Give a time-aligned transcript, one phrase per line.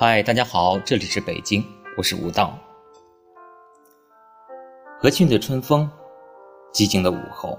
[0.00, 1.60] 嗨，大家好，这里是北京，
[1.96, 2.56] 我是吴道。
[5.00, 5.90] 和煦的春风，
[6.72, 7.58] 寂静的午后，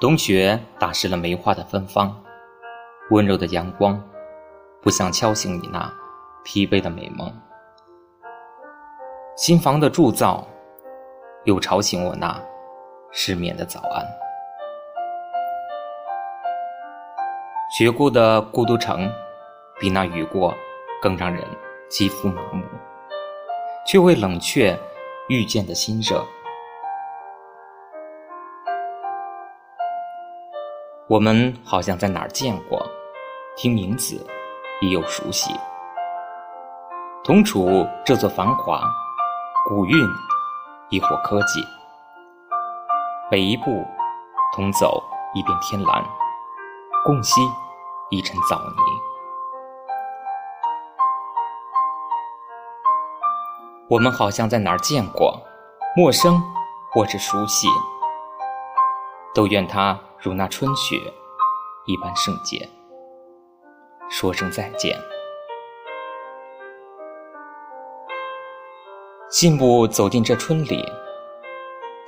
[0.00, 2.10] 冬雪打湿了梅花的芬芳，
[3.10, 4.02] 温柔的阳光，
[4.80, 5.92] 不想敲醒你那
[6.42, 7.30] 疲惫的美梦。
[9.36, 10.48] 新房的铸造，
[11.44, 12.42] 又吵醒我那
[13.12, 14.02] 失眠的早安。
[17.76, 19.06] 雪过的孤独城，
[19.78, 20.54] 比那雨过
[21.00, 21.44] 更让人
[21.88, 22.62] 肌肤麻木，
[23.86, 24.78] 却会冷却
[25.28, 26.24] 遇见的心热。
[31.08, 32.84] 我们好像在哪儿见过，
[33.56, 34.26] 听名字
[34.80, 35.54] 已有熟悉。
[37.22, 38.80] 同处这座繁华，
[39.68, 39.96] 古韵
[40.90, 41.64] 亦或科技，
[43.30, 43.84] 每一步，
[44.54, 45.02] 同走
[45.34, 46.04] 一片天蓝。
[47.04, 47.40] 共吸
[48.10, 48.82] 一尘枣泥，
[53.88, 55.40] 我们好像在哪儿见过，
[55.96, 56.42] 陌生
[56.90, 57.68] 或是熟悉，
[59.32, 60.96] 都愿它如那春雪
[61.84, 62.68] 一般圣洁。
[64.10, 64.98] 说声再见，
[69.30, 70.84] 信步走进这春里，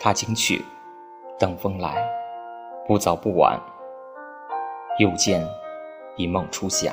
[0.01, 0.65] 踏青去，
[1.39, 2.05] 等风来，
[2.89, 3.57] 不早不晚。
[4.98, 5.47] 又见
[6.17, 6.92] 一梦初夏。